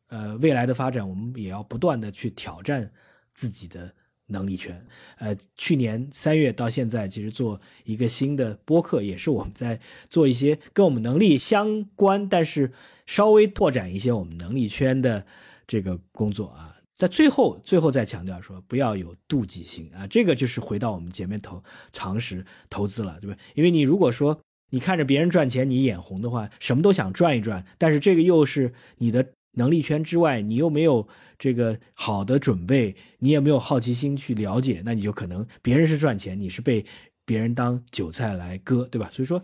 [0.08, 2.92] 呃，未来的发展我们也要不断的去挑战
[3.32, 3.94] 自己的。
[4.28, 4.86] 能力圈，
[5.18, 12.72] 呃，去年三月到现在，其实做一个新的播客，也是我们在做一些跟我们能力相关，但是
[13.06, 15.24] 稍微拓展一些我们能力圈的
[15.66, 16.76] 这个工作啊。
[16.96, 21.62] 在最后，最后再强调说，不要有妒忌心啊，这个就是回到我们前面投
[21.92, 23.36] 常识投资了，对吧？
[23.54, 29.32] 因为你如果说你看着别人赚钱，你眼红的话，什么都想赚一赚，但是这个又是你的。
[29.52, 31.08] 能力圈之外，你又没有
[31.38, 36.84] 这个好的准备，你也没有好奇心去了解，那你就可能别人是赚钱，你是被
[37.24, 39.10] 别人当韭菜来割，对吧？
[39.10, 39.42] 所以说，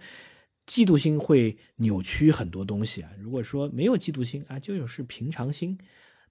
[0.66, 3.10] 嫉妒心会扭曲很多东西啊。
[3.18, 5.76] 如果说没有嫉妒心啊，就有是平常心，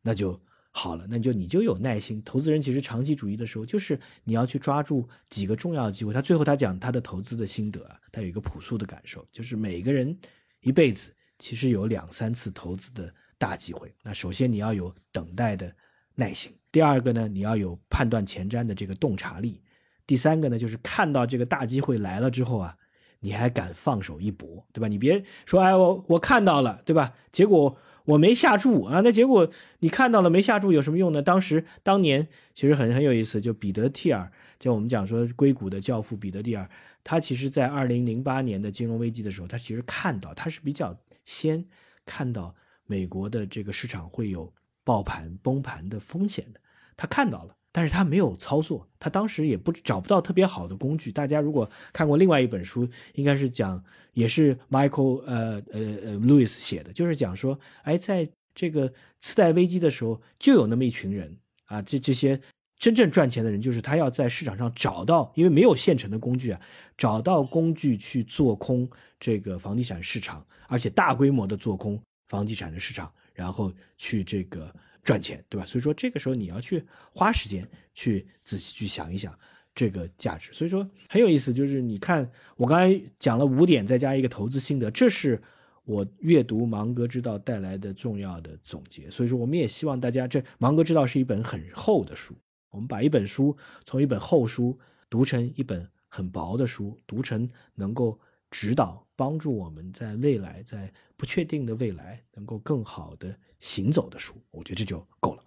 [0.02, 0.40] 那就
[0.72, 1.06] 好了。
[1.10, 2.22] 那就你就有耐心。
[2.24, 6.14] 投资人其实长期主义的时候，就是你要去抓住几个重要的机会。
[6.14, 10.18] 他最后他讲他的投资的心得啊，他有一个朴素的感受，就是每个人
[10.62, 13.14] 一辈子其实有两三次投资的。
[13.44, 15.70] 大机会，那首先你要有等待的
[16.16, 16.50] 耐心。
[16.72, 19.62] 第二个呢，你要有判断前瞻的这个洞察力。
[20.08, 22.78] 第三个呢，就是看到这个大机会来了之后啊，
[23.20, 24.88] 你还敢放手一搏，对吧？
[24.88, 27.14] 你别说，哎，我我看到了，对吧？
[27.34, 31.22] 结果我没下注啊，那结果你看到了没下注有什么用呢？
[31.22, 36.70] 当时当年其实很很有意思，就彼得蒂尔，就我们讲说硅谷的教父彼得蒂尔，
[37.04, 41.66] 他其实在二零零八年的金融危机的时候，他其实看到他是比较先
[42.06, 42.56] 看到。
[42.86, 44.52] 美国的这个市场会有
[44.84, 46.60] 爆盘、崩盘的风险的，
[46.96, 51.12] 他看到了，但是他没有操作，他当时也不找不到特别好的工具。
[51.12, 62.40] 大家如果看过另外一本书，应该是讲也是 Michael 呃呃呃 Lewis 写的，就是讲说，哎，在这个次贷危机的时候，就有那么一群人啊，这这些
[62.78, 66.62] 真正赚钱的人，就是他要在市场上找到，因为没有现成的工具啊，
[66.98, 68.88] 找到工具去做空
[69.20, 74.74] 这个房地产市场，而且大规模的做空房地产的市场，然后去这个。
[75.06, 75.66] 赚钱，对吧？
[75.66, 79.38] 所以说这个时候你要去花时间去仔细去想一想
[79.76, 80.54] 这个价值。
[80.54, 85.44] 所以说很有意思，就是你看我刚才讲了五点，再加一个投资心得，这是
[85.84, 89.12] 我阅读《芒格之道》带来的重要的总结。
[89.12, 92.34] 所以说我们也希望大家，这《芒格之道》是一本很厚的书，
[92.70, 98.18] 我们把一本书从一本厚书读成一本很薄的书，读成能够
[98.54, 103.36] 指导、帮助我们在未来在不确定的未来能够更好的。
[103.60, 105.44] 行走的书，我觉得这就够了。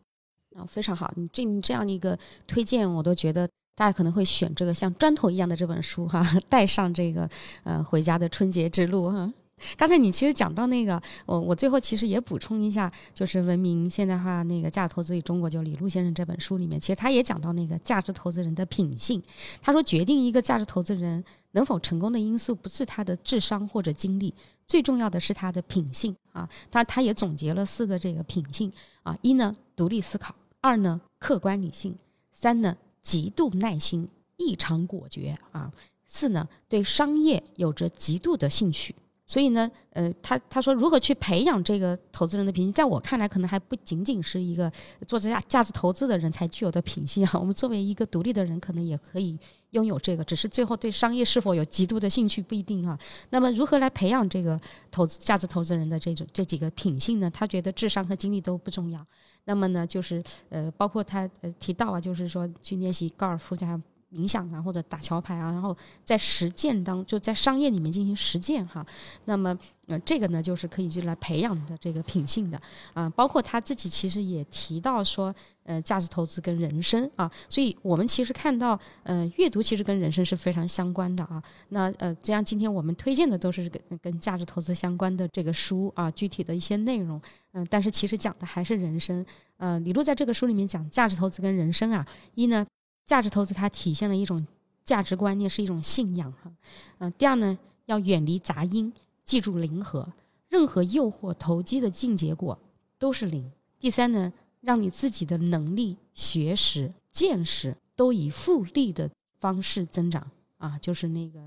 [0.56, 3.46] 啊，非常好，你这这样的一个推荐，我都觉得
[3.76, 7.28] 大家可能会选这个像砖头一样的这本书哈， 带上这个
[7.62, 9.32] 呃回家的春节之路哈。
[9.76, 19.22] 刚才你其实讲到那个，我我最后其实也补充一下，就是《文明现代化那个价值投资与中国》就李路先生这本书里面，其实他也讲到那个价值投资人的品性。
[19.62, 21.24] 他说，决定一个价值投资人
[21.56, 24.32] 能否成功的因素，不是他的智商或者经历，
[24.68, 26.46] 最重要的是他的品性啊。
[26.70, 28.70] 他他也总结了四个这个品性
[29.02, 31.94] 啊：一呢，独立思考；二呢，客观理性；
[32.30, 35.72] 三呢，极度耐心，异常果决啊；
[36.06, 38.94] 四呢，对商业有着极度的兴趣。
[39.26, 44.70] 所以呢，呃，他他说如何去培养这个投资人的品性，在我看来，可能还不仅仅是一个
[45.08, 47.30] 做这价价值投资的人才具有的品性啊。
[47.34, 49.36] 我们作为一个独立的人，可能也可以
[49.70, 52.96] 拥有这个，只是最后对商业是否有极度的兴趣不一定啊。
[53.30, 54.60] 那么，如何来培养这个
[54.92, 57.28] 投资价值投资人的这种这几个品性呢？
[57.28, 59.04] 他觉得智商和精力都不重要。
[59.46, 63.82] 那么呢，就是呃，包括他呃提到啊，就是说去练习高尔夫这样。
[64.16, 68.84] 冥想啊，或者打桥牌啊，然后在实践当就在商业里面进行实践哈。
[69.26, 69.56] 那么，
[69.86, 72.60] 呃，这个呢，就是可以去来培养的这个品性的
[72.94, 73.10] 啊。
[73.10, 81.42] 包括他自己其实也提到说，呃，价值投资跟人生啊，所以我们其实看到，呃，阅读其实跟人生是非常相关的啊。
[81.68, 87.20] 那呃，这样今天我们推荐的都是跟跟价值投资相关的这个书啊，具体的一些内容，
[87.52, 89.24] 嗯，但是其实讲的还是人生。
[89.58, 92.66] 呃，李璐在这个书里面讲价值投资跟人生啊，一呢。
[93.06, 94.46] 价值投资它体现了一种
[94.84, 96.52] 价值观念，是一种信仰哈。
[96.98, 98.92] 嗯，第二呢，要远离杂音，
[99.24, 100.12] 记住零和，
[100.48, 102.58] 任何诱惑投机的净结果
[102.98, 103.50] 都是零。
[103.78, 110.28] 第三呢，让你自己的能力、学识、见识都以复利的方式增长
[110.58, 111.40] 啊，就是那个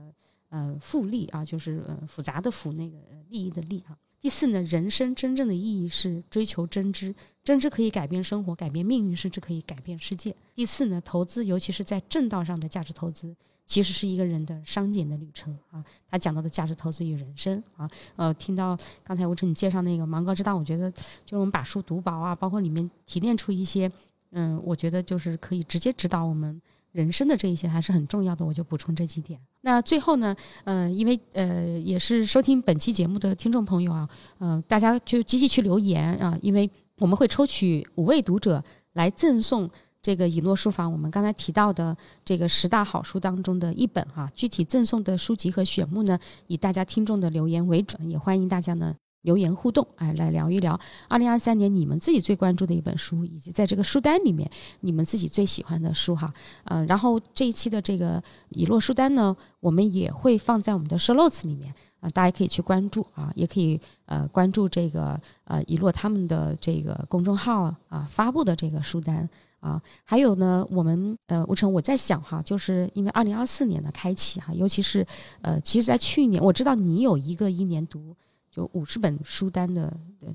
[0.50, 2.98] 呃复利啊，就是呃复杂的复那个
[3.30, 3.98] 利益的利啊。
[4.22, 10.36] 第四呢，人生真正的意义是追求真知，真知可以改变生活，改变命运，甚至可以改变世界。
[10.54, 13.34] 第四呢，投资，尤其是在正道上的价值投资，
[13.66, 15.82] 其实是一个人的商检的旅程啊。
[16.10, 23.90] 他讲到的价值投资与人生啊，呃，听到刚才吴晨你介绍那个芒格之道，我觉得就是我们把书读薄啊，包括里面提炼出一些，
[24.32, 26.62] 嗯，我觉得就是可以直接指导我们。
[26.92, 29.40] 人生的这一些还是很重要的，我就补充这几点。
[29.62, 38.64] 那最后呢，呃，因为呃也是收听本期节目的听众朋友啊，呃，大家就积极去留言啊，因为我们会抽取五位读者
[38.94, 39.70] 来赠送
[40.02, 44.32] 这个以诺书房我们刚才提到的这个十大好书当中的一本哈。
[44.34, 46.18] 具体赠送的书籍和选目呢，
[46.48, 48.96] 以大家听众的留言为准，也欢迎大家呢。
[49.22, 54.50] 留言互动，哎，来聊一聊二零二三年你们自己最关注的一本书，以及在这个书单里面
[54.80, 56.34] 你们自己最喜欢的书哈。
[56.66, 69.82] 嗯，然后这一期的这个以落书单呢，我们也会放在我们的 show notes 里面啊，大家可以去关注啊，也可以呃关注这个呃以落他们的这个公众号啊发布的这个书单啊。
[70.06, 75.06] 还有呢，我们呃吴成我在想哈，就是因为二零二四年的开启哈，尤其是
[75.42, 78.16] 呃，其实，在去年我知道你有一个一年读。
[78.60, 79.92] 有五十本书单的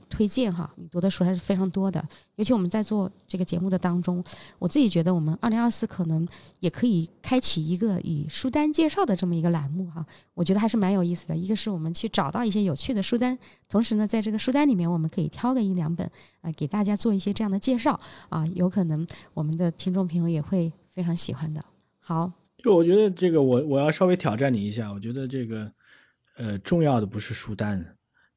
[0.08, 2.02] 推荐哈，你读的书还是非常多的。
[2.36, 4.24] 尤其我们在做这个节目的当中，
[4.58, 6.26] 我自己觉得我们二零二四可能
[6.60, 11.36] 也可以开启一个以书单介绍的这么一个栏目哈，我觉得还是蛮有意思的。
[11.36, 16.10] 一个是我们去找到一些有趣的书单，同时呢，在这个书单里面我们可以挑个一两本
[16.40, 18.00] 啊，给大家做一些这样的介绍
[18.30, 21.62] 啊，有可能我们的听众朋友也会非常喜欢的。
[22.00, 25.70] 好，就我觉得这个我我要稍微挑战你一下，我觉得这个
[26.38, 27.93] 呃重要的不是书单。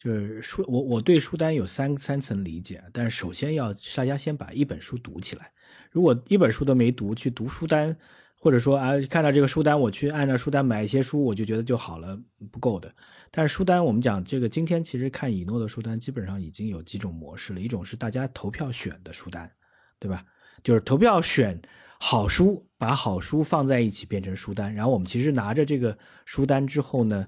[0.07, 5.51] 就是书，我我对书单有三三层理解，但是首先要大家先把一本书读起来。
[5.91, 7.93] 如果一本书都没读，去读书单，
[8.39, 12.17] 或者说啊看到这个书单，我去按照书单买一些书，我就觉得就好了，
[12.53, 12.89] 不够的。
[13.31, 17.59] 但是书单，我们讲这个，今天其实看以诺的书单，基本上已经有几种模式了。
[17.59, 19.51] 一种是大家投票选的书单，
[19.99, 20.23] 对吧？
[20.63, 21.61] 就是投票选
[21.99, 27.27] 好书，把好书放在一起变成书单，然后我们其实拿着这个书单之后呢，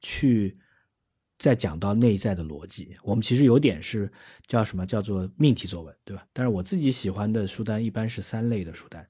[0.00, 0.56] 去
[1.38, 2.96] 再讲到内在的逻辑。
[3.02, 4.10] 我们其实有点是
[4.46, 6.26] 叫什么叫做命题作文，对吧？
[6.32, 9.06] 但是我自己喜欢的书单一般是三类的书单，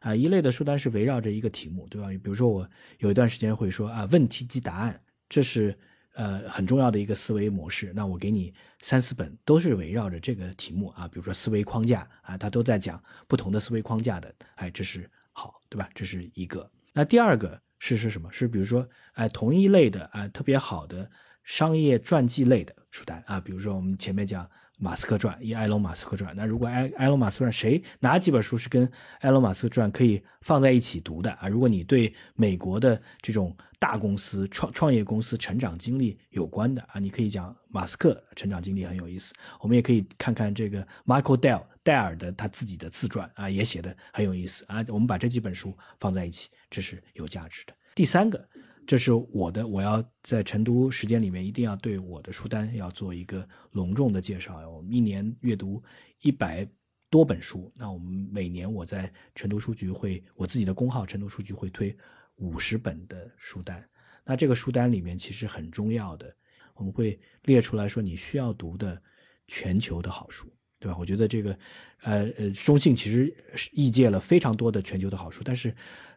[0.00, 2.08] 啊，一类的书单是围绕着一个题目，对吧？
[2.08, 2.68] 比如说我
[2.98, 5.76] 有一段时间会说啊，问题即答案，这是。
[6.14, 7.90] 呃，很重要的一个思维模式。
[7.96, 8.52] 那我给你
[8.82, 14.30] 三四本，都是围绕着这个题目啊，比如说思维框架啊，它都在讲不同的思维框架的。
[14.56, 15.88] 哎，这是好，对吧？
[15.94, 16.70] 这是一个。
[16.92, 18.30] 那第二个是是什么？
[18.30, 21.10] 是比如说，哎，同一类的啊，特别好的
[21.44, 26.34] 商业传记类的书单啊，比如说我们前面讲马斯克传，以埃隆马斯克传。
[26.36, 28.90] 那如果埃埃隆马斯克传，谁哪几本书是跟
[29.20, 31.46] 埃隆马斯克传可以放在一起读的啊？
[31.46, 39.32] 如果你对美国的这种大公司创创业公司成长经历有关的啊，你可以讲马斯克成长经历很有意思。
[39.60, 44.84] 我们也可以看看这个 Michael Dell 戴尔的他自己的自传啊，也写的很有意思啊。
[44.88, 47.74] 我们把这几本书放在一起，这是有价值的。
[47.94, 48.48] 第三个，
[48.86, 54.68] 这是我的，我要在成都时间里面一定要对我的书单要做一个隆重的介绍。
[54.70, 55.82] 我们一年阅读
[56.20, 56.68] 一百
[57.08, 61.96] 多本书，那我们每年我在成都书局会，我自己的公号成都书局会推。
[62.36, 63.86] 五十本的书单，
[64.24, 66.34] 那这个书单里面其实很重要的，
[66.74, 69.00] 我们会列出来说你需要读的
[69.46, 70.96] 全球的好书，对吧？
[70.98, 71.56] 我觉得这个，
[72.00, 73.32] 呃呃，中信其实
[73.72, 75.72] 译介了非常多的全球的好书，但是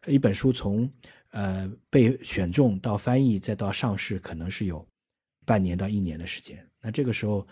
[0.07, 0.89] 一本书从
[1.35, 4.87] 呃被选中到翻译再到上市，可能是有
[5.45, 6.65] 半年到一年的时间。
[6.81, 7.45] 那这个时候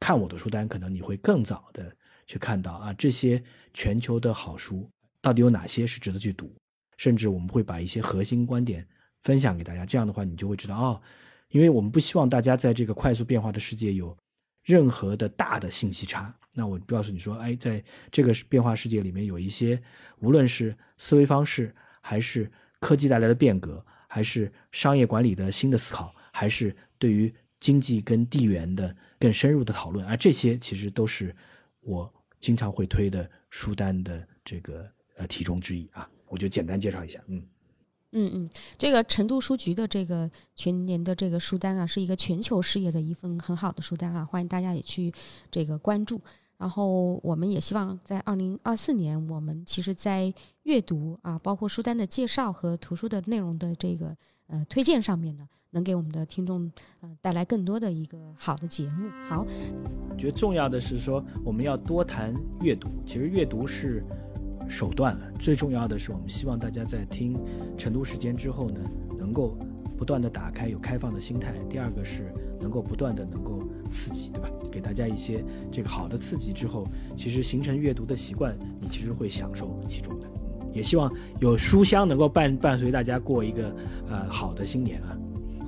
[0.00, 1.94] 看我的书单，可能你会更早的
[2.26, 3.40] 去看到啊，这些
[3.72, 6.52] 全球的好书到底有哪些是值得去读。
[6.98, 8.86] 甚至我们会把一些核心观点
[9.22, 11.00] 分享给大家，这样的话你就会知道哦，
[11.48, 14.16] 因为我们不希望大家在这个快速变化的世界有
[14.64, 16.32] 任何的大的信息差。
[16.52, 19.82] 那我告诉你说，哎，在这个变化世界里面，有一些
[20.20, 22.50] 无论是思维方式，还是
[22.82, 31.34] 科技带来的变革，还是商业管理的新的思考，还是对于经济跟地缘的更深入的讨论，啊，这些其实都是
[31.80, 36.10] 我经常会推的书单的这个呃题中之一啊。
[36.26, 37.46] 我就简单介绍一下，嗯，
[38.10, 45.12] 嗯嗯，这个成都书局的这个全年的这个书单啊，是一个全球视野的一份很好的书单啊，欢迎大家也去
[45.50, 46.20] 这个关注。
[46.62, 50.32] 然后我们也希望在二零二四年，我们其实在
[50.62, 59.10] 阅读啊，包括书单的介绍和图书的内容的这个呃推荐上面呢，能给我们的听众呃带来更多的一个好的节目。
[59.28, 59.44] 好，
[60.16, 64.04] 觉得重要的是说，我们要多谈阅读，其实阅读是。
[64.68, 67.36] 手段最重要的是，我们希望大家在听
[67.76, 68.80] 成都时间之后呢，
[69.18, 69.58] 能够
[69.98, 71.52] 不断的打开，有开放的心态。
[71.68, 73.61] 第二个是能够不断的能够
[73.92, 74.48] 刺激，对吧？
[74.70, 80.26] 给大家一些这个好的刺激之后，其实形成阅读的习惯，你其实会享受其中的。
[80.72, 83.72] 也希望有书香能够伴伴随大家过一个
[84.08, 85.18] 呃好的新年啊。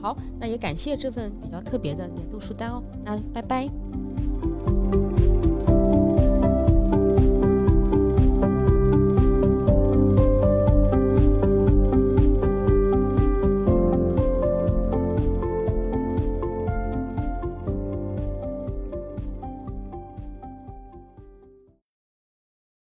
[0.00, 2.82] 好，那也感谢这份比较特别的年度书单哦。
[3.04, 5.03] 那拜拜。